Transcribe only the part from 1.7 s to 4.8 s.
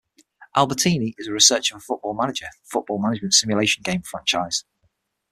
for Football Manager, the football management simulation game franchise.